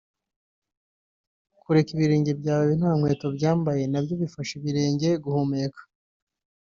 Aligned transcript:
kureka 1.61 1.89
ibirenge 1.95 2.31
byawe 2.41 2.71
nta 2.79 2.91
nkweto 2.97 3.27
byambaye 3.35 3.83
nabyo 3.91 4.13
bifasha 4.21 4.51
ibirenge 4.59 5.09
guhumeka 5.23 5.81